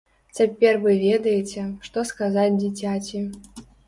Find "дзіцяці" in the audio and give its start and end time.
2.63-3.21